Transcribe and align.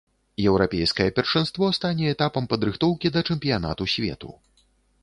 Еўрапейскае 0.51 1.05
першынство 1.19 1.69
стане 1.79 2.09
этапам 2.15 2.49
падрыхтоўкі 2.55 3.07
да 3.19 3.25
чэмпіянату 3.31 3.83
свету. 3.97 4.29